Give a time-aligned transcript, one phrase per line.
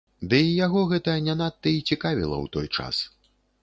[0.31, 2.95] Дый яго гэта не надта і цікавіла ў той час.